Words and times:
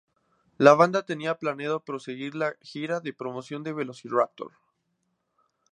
La 0.57 0.73
banda 0.73 1.05
tenía 1.05 1.37
planeado 1.37 1.81
proseguir 1.85 2.33
la 2.33 2.55
gira 2.63 3.01
de 3.01 3.13
promoción 3.13 3.61
de 3.61 3.71
Velociraptor! 3.71 4.53